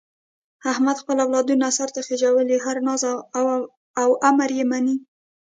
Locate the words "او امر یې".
4.01-4.65